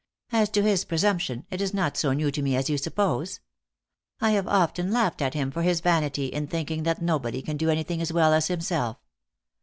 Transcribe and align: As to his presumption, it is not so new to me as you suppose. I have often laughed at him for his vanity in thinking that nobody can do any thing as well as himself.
As 0.31 0.49
to 0.49 0.63
his 0.63 0.83
presumption, 0.83 1.45
it 1.51 1.61
is 1.61 1.75
not 1.75 1.95
so 1.95 2.11
new 2.11 2.31
to 2.31 2.41
me 2.41 2.55
as 2.55 2.71
you 2.71 2.79
suppose. 2.79 3.39
I 4.19 4.31
have 4.31 4.47
often 4.47 4.91
laughed 4.91 5.21
at 5.21 5.35
him 5.35 5.51
for 5.51 5.61
his 5.61 5.79
vanity 5.79 6.25
in 6.25 6.47
thinking 6.47 6.81
that 6.81 7.03
nobody 7.03 7.43
can 7.43 7.55
do 7.55 7.69
any 7.69 7.83
thing 7.83 8.01
as 8.01 8.11
well 8.11 8.33
as 8.33 8.47
himself. 8.47 8.97